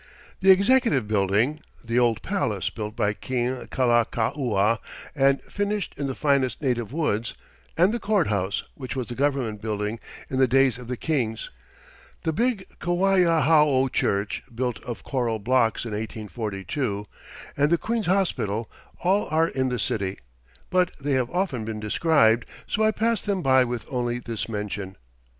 The 0.39 0.49
Executive 0.49 1.07
Building 1.07 1.59
the 1.83 1.99
old 1.99 2.23
palace, 2.23 2.71
built 2.71 2.95
by 2.95 3.13
King 3.13 3.67
Kalakaua 3.67 4.79
and 5.13 5.43
finished 5.43 5.93
in 5.95 6.07
the 6.07 6.15
finest 6.15 6.59
native 6.59 6.91
woods 6.91 7.35
and 7.77 7.93
the 7.93 7.99
Court 7.99 8.25
House, 8.25 8.63
which 8.73 8.95
was 8.95 9.05
the 9.05 9.13
Government 9.13 9.61
Building 9.61 9.99
in 10.31 10.39
the 10.39 10.47
days 10.47 10.79
of 10.79 10.87
the 10.87 10.97
kings; 10.97 11.51
the 12.23 12.33
big 12.33 12.65
Kawaiahao 12.79 13.91
Church, 13.93 14.41
built 14.55 14.81
of 14.83 15.03
coral 15.03 15.37
blocks 15.37 15.85
in 15.85 15.91
1842, 15.91 17.05
and 17.55 17.69
the 17.69 17.77
Queen's 17.77 18.07
Hospital, 18.07 18.71
all 19.01 19.27
are 19.29 19.49
in 19.49 19.69
the 19.69 19.77
city, 19.77 20.17
but 20.71 20.89
they 20.99 21.11
have 21.13 21.29
often 21.29 21.63
been 21.63 21.79
described, 21.79 22.45
so 22.65 22.81
I 22.81 22.89
pass 22.89 23.21
them 23.21 23.43
by 23.43 23.63
with 23.65 23.85
only 23.87 24.17
this 24.17 24.49
mention. 24.49 24.95